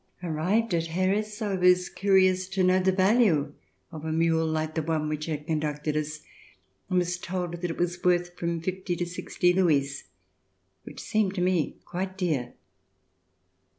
[0.23, 3.53] Arrived at Xeres, I was curious to know the value
[3.91, 6.21] of a mule like the one which had conducted us
[6.89, 10.05] and was told that it was worth from fifty to sixty louis,
[10.85, 12.55] which seemed to me quite dear.